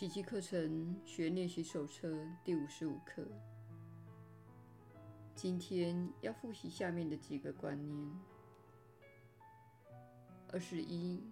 [0.00, 3.22] 奇迹课程学练习手册第五十五课。
[5.34, 8.10] 今天要复习下面的几个观念：
[10.48, 11.22] 二十一，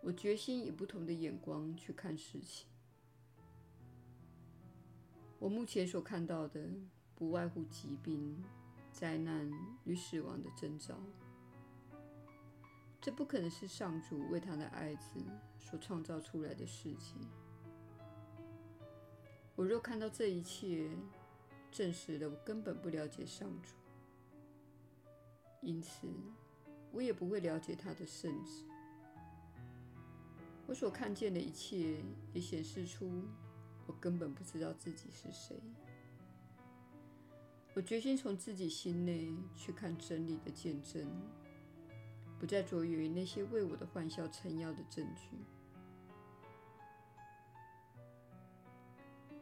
[0.00, 2.68] 我决心以不同的眼光去看事情。
[5.40, 6.68] 我目前所看到的，
[7.16, 8.40] 不外乎疾病、
[8.92, 9.50] 灾难
[9.82, 10.96] 与死亡的征兆。
[13.00, 15.20] 这不可能是上主为他的爱子
[15.58, 17.14] 所创造出来的世界。
[19.54, 20.90] 我若看到这一切，
[21.70, 23.70] 证实了我根本不了解上主，
[25.60, 26.08] 因此
[26.92, 28.64] 我也不会了解他的圣子。
[30.66, 33.24] 我所看见的一切也显示出
[33.86, 35.56] 我根本不知道自己是谁。
[37.74, 41.08] 我决心从自己心内去看真理的见证。
[42.38, 45.36] 不再着眼于那些为我的幻笑撑腰的证据。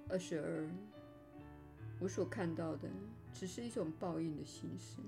[0.08, 0.70] 二十二，
[2.00, 2.88] 我所看到的
[3.32, 4.98] 只是一种报应的形式。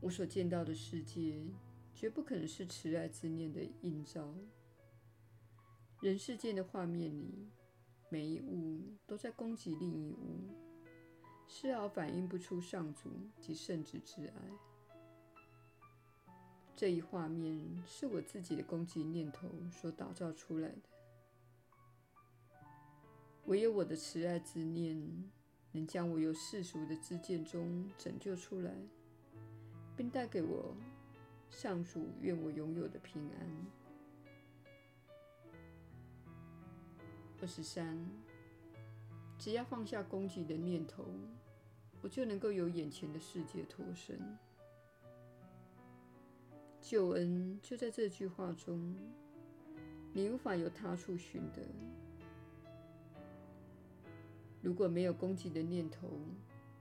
[0.00, 1.42] 我所见到的世界
[1.94, 4.34] 绝不可能是慈爱之念的映照。
[6.00, 7.50] 人世间的画面里，
[8.08, 10.67] 每一物都在攻击另一物。
[11.48, 13.10] 丝毫反映不出上主
[13.40, 14.32] 及圣子之爱。
[16.76, 20.82] 这一画面是我自己的攻击念头所打造出来的。
[23.46, 25.30] 唯有我的慈爱之念，
[25.72, 28.72] 能将我由世俗的知见中拯救出来，
[29.96, 30.76] 并带给我
[31.50, 33.66] 上主愿我拥有的平安。
[37.40, 37.98] 二十三，
[39.38, 41.04] 只要放下攻击的念头。
[42.00, 44.20] 我就能够由眼前的世界脱身。
[46.80, 48.94] 救恩就在这句话中，
[50.12, 51.60] 你无法由他处寻得。
[54.62, 56.08] 如果没有攻击的念头，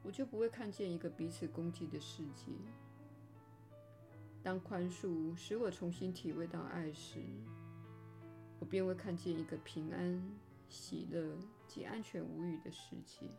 [0.03, 2.51] 我就不会看见一个彼此攻击的世界。
[4.43, 7.19] 当宽恕使我重新体味到爱时，
[8.59, 10.23] 我便会看见一个平安、
[10.67, 13.29] 喜乐及安全无虞的世界。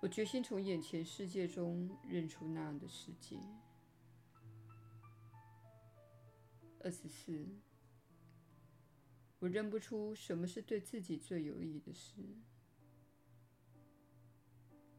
[0.00, 3.36] 我决心从眼前世界中认出那样的世界。
[6.80, 7.46] 二十四，
[9.40, 12.22] 我认不出什么是对自己最有益的事。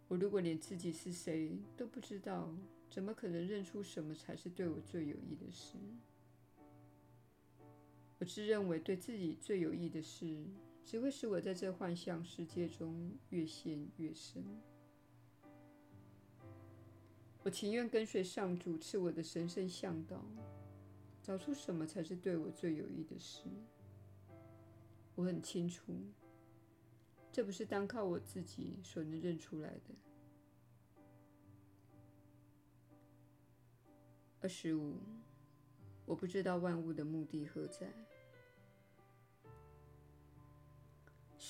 [0.10, 2.54] 我如果连自己是谁都不知道，
[2.90, 5.78] 怎么可能认出什么才是对我最有益的事？
[8.20, 10.46] 我自认为对自己最有益的事，
[10.86, 14.44] 只会使我在这幻象世界中越陷越深。
[17.42, 20.22] 我情愿跟随上主赐我的神圣向导，
[21.24, 23.44] 找出什么才是对我最有益的事。
[25.16, 25.94] 我很清楚，
[27.32, 29.96] 这不是单靠我自己所能认出来的。
[34.42, 34.98] 二十五，
[36.06, 37.88] 我不知道万物的目的何在。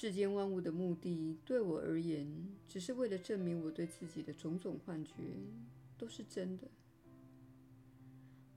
[0.02, 2.26] 世间万物的目的，对我而言，
[2.70, 5.12] 只是为了证明我对自己的种种幻觉。
[5.98, 6.66] 都是真的。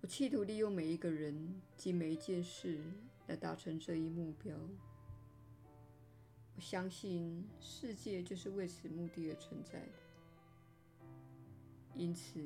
[0.01, 2.79] 我企图利用每一个人及每一件事
[3.27, 4.57] 来达成这一目标。
[6.55, 9.93] 我相信世界就是为此目的而存在的。
[11.97, 12.41] 因此，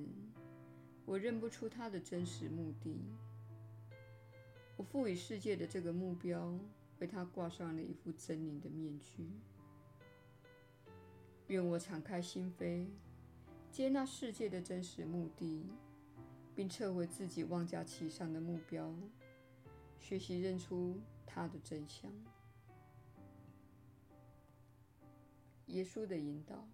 [1.04, 2.96] 我认不出它的真实目的。
[4.78, 6.58] 我赋予世界的这个目标，
[6.98, 9.28] 为他挂上了一副狰狞的面具。
[11.48, 12.86] 愿我敞开心扉。
[13.70, 15.66] 接纳世界的真实目的，
[16.54, 18.90] 并撤回自己妄加其上的目标，
[20.00, 22.10] 学习认出它的真相。
[25.66, 26.66] 耶稣的引导，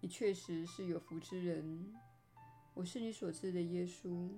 [0.00, 1.94] 你确实是有福之人。
[2.74, 4.28] 我是你所知的耶稣。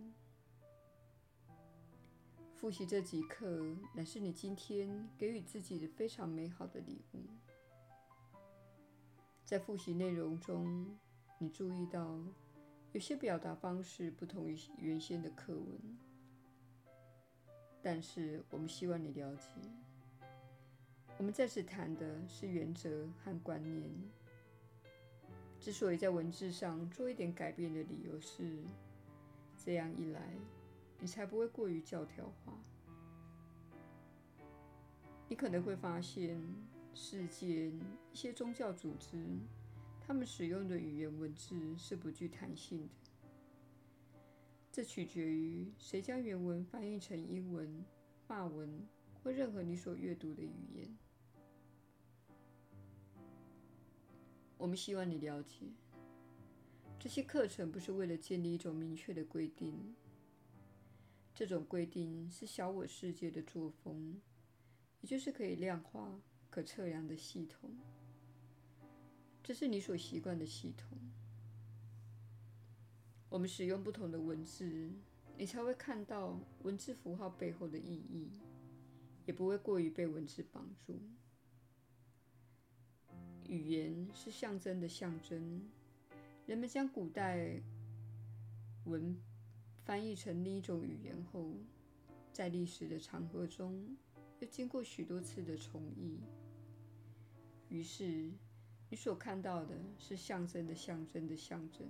[2.60, 3.64] 复习这几课，
[3.94, 7.20] 乃是你今天给予自己的非常美好的礼物。
[9.44, 10.98] 在复习内容中，
[11.38, 12.18] 你注意到
[12.90, 15.78] 有些表达方式不同于原先的课文，
[17.80, 19.48] 但是我们希望你了解，
[21.16, 23.88] 我们在此谈的是原则和观念。
[25.60, 28.58] 之所以在文字上做一点改变的理由是，
[29.56, 30.34] 这样一来，
[31.00, 32.58] 你才不会过于教条化。
[35.28, 36.40] 你可能会发现。
[37.00, 37.70] 世间
[38.12, 39.24] 一些宗教组织，
[40.00, 42.88] 他们使用的语言文字是不具弹性的。
[44.72, 47.84] 这取决于谁将原文翻译成英文、
[48.26, 48.84] 法文
[49.22, 50.98] 或任何你所阅读的语言。
[54.56, 55.66] 我们希望你了解，
[56.98, 59.94] 这些课程不是为了建立一种明确的规定。
[61.38, 64.20] 这种规定是小我世界的作风，
[65.00, 66.20] 也就是可以量化、
[66.50, 67.70] 可测量的系统。
[69.40, 70.98] 这是你所习惯的系统。
[73.28, 74.90] 我们使用不同的文字，
[75.36, 78.32] 你才会看到文字符号背后的意义，
[79.24, 81.00] 也不会过于被文字绑住。
[83.46, 85.70] 语言是象征的象征，
[86.46, 87.62] 人们将古代
[88.86, 89.16] 文。
[89.88, 91.50] 翻译成另一种语言后，
[92.30, 93.96] 在历史的长河中
[94.38, 96.20] 又经过许多次的重译，
[97.70, 98.30] 于是
[98.90, 101.88] 你所看到的是象征的象征的象征。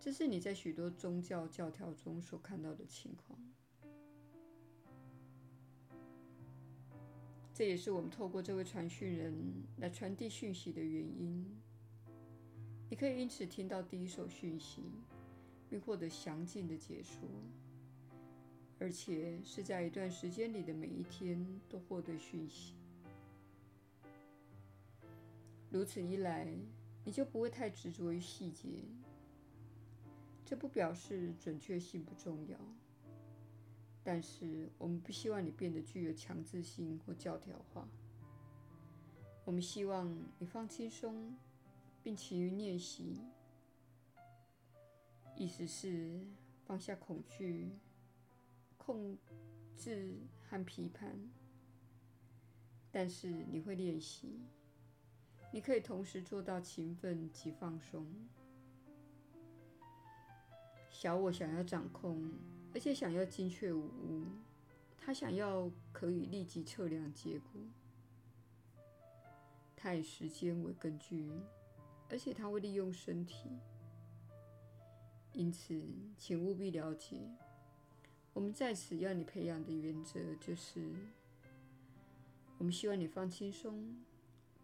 [0.00, 3.38] 这是你在许多宗教教条中所看到的情况。
[7.52, 9.34] 这也是我们透过这位传讯人
[9.76, 11.44] 来传递讯息的原因。
[12.88, 14.84] 你可以因此听到第一手讯息。
[15.68, 17.28] 并获得详尽的解说，
[18.78, 22.74] 而且是在一段时间里的每一天都获得讯息。
[25.70, 26.48] 如此一来，
[27.04, 28.84] 你就不会太执着于细节。
[30.44, 32.58] 这不表示准确性不重要，
[34.02, 37.86] 但是我们不希望你变得具有强制性或教条化。
[39.44, 41.36] 我们希望你放轻松，
[42.02, 43.20] 并勤于练习。
[45.38, 46.18] 意思是
[46.66, 47.70] 放下恐惧、
[48.76, 49.16] 控
[49.76, 51.16] 制和批判，
[52.90, 54.40] 但是你会练习。
[55.52, 58.04] 你可以同时做到勤奋及放松。
[60.90, 62.32] 小我想要掌控，
[62.74, 64.26] 而且想要精确无误。
[64.98, 67.62] 他想要可以立即测量结果。
[69.76, 71.30] 他以时间为根据，
[72.10, 73.48] 而且他会利用身体。
[75.32, 75.80] 因此，
[76.16, 77.30] 请务必了解，
[78.32, 80.90] 我们在此要你培养的原则就是：
[82.58, 83.96] 我们希望你放轻松，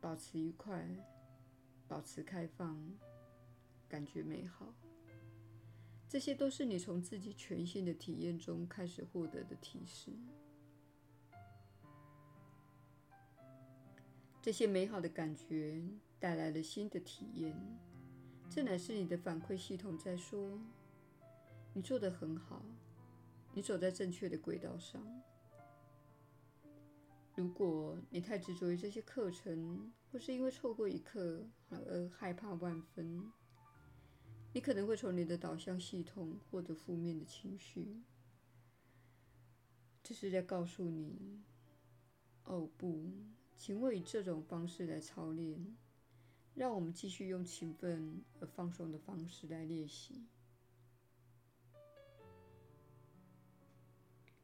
[0.00, 0.88] 保持愉快，
[1.86, 2.76] 保持开放，
[3.88, 4.74] 感觉美好。
[6.08, 10.12] 这些都是你从自己全新的体验中开始获得的提示。
[14.42, 15.82] 这些美好的感觉
[16.20, 17.54] 带来了新的体验。
[18.50, 20.60] 这乃是你的反馈系统在说
[21.74, 22.64] ：“你做得很好，
[23.52, 25.04] 你走在正确的轨道上。”
[27.34, 33.28] 如果你太执着于这些课程，或是因为错过一课而害怕万分，
[34.52, 38.04] 你可能会从你的导向系统获得负面的情绪。
[40.00, 41.42] 这是在告诉你
[42.44, 43.10] ：“哦，不，
[43.56, 45.76] 请勿以这种方式来操练。”
[46.54, 50.24] 让我们继续用勤奋而放松的方式来练习。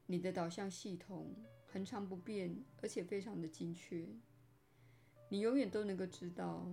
[0.07, 1.37] 你的导向系统
[1.67, 4.09] 恒常不变，而且非常的精确。
[5.29, 6.67] 你永远都能够知道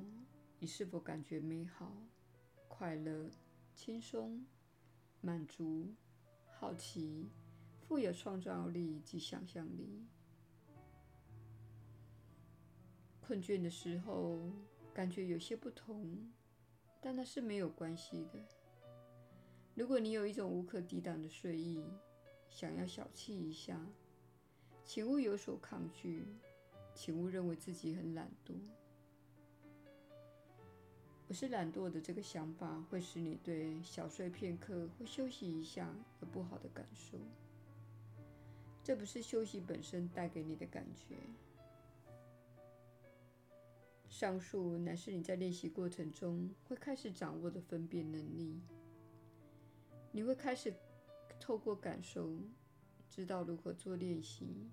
[0.57, 1.95] 你是否感觉美好、
[2.67, 3.29] 快乐、
[3.75, 4.43] 轻松、
[5.21, 5.93] 满足、
[6.49, 7.29] 好奇、
[7.87, 10.07] 富有创造力及想象力。
[13.21, 14.51] 困倦的时候。
[14.97, 16.27] 感觉有些不同，
[16.99, 18.39] 但那是没有关系的。
[19.75, 21.83] 如果你有一种无可抵挡的睡意，
[22.49, 23.79] 想要小憩一下，
[24.83, 26.25] 请勿有所抗拒，
[26.95, 28.55] 请勿认为自己很懒惰。
[31.27, 37.19] 不是懒惰的这个想法会使你对小睡片刻或休息一下有不好的感受。
[38.83, 41.17] 这不是休息本身带给你的感觉。
[44.09, 48.59] 上述乃是你在练习过程中会开始掌握的分辨能力。
[50.11, 50.73] 你会开始
[51.39, 52.37] 透过感受，
[53.09, 54.69] 知道如何做练习，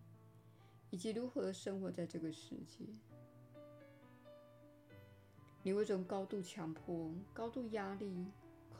[0.91, 2.85] 以及如何生活在这个世界。
[5.62, 8.26] 你会从高度强迫、高度压力、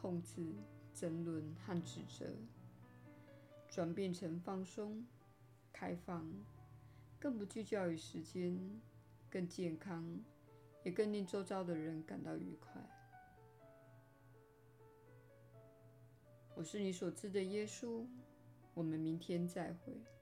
[0.01, 0.45] 控制、
[0.93, 2.25] 争论和指责，
[3.67, 5.05] 转变成放松、
[5.73, 6.31] 开放，
[7.19, 8.57] 更不聚焦于时间，
[9.29, 10.19] 更健康。
[10.85, 12.81] 也更令周遭的人感到愉快。
[16.55, 18.07] 我是你所知的耶稣。
[18.75, 20.14] 我们明天再会。